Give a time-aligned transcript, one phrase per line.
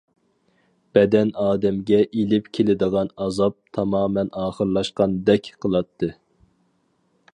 [0.97, 6.11] بەدەن ئادەمگە ئېلىپ كېلىدىغان ئازاب تامامەن ئاخىرلاشقاندەك قىلاتتى.